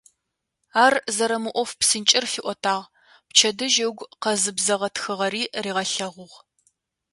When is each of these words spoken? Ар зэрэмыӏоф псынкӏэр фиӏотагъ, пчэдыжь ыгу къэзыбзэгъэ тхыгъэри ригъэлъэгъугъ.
Ар 0.85 0.93
зэрэмыӏоф 1.15 1.71
псынкӏэр 1.79 2.25
фиӏотагъ, 2.31 2.85
пчэдыжь 3.29 3.79
ыгу 3.87 4.09
къэзыбзэгъэ 4.21 4.89
тхыгъэри 4.93 5.43
ригъэлъэгъугъ. 5.63 6.37